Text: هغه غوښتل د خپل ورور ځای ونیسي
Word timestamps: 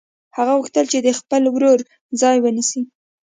هغه 0.37 0.53
غوښتل 0.59 0.85
د 1.03 1.09
خپل 1.19 1.43
ورور 1.55 1.79
ځای 2.21 2.37
ونیسي 2.41 2.81